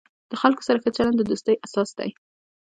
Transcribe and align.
د 0.31 0.33
خلکو 0.41 0.65
سره 0.67 0.81
ښه 0.83 0.89
چلند، 0.97 1.17
د 1.19 1.21
دوستۍ 1.29 1.55
اساس 1.65 1.89
دی. 1.99 2.09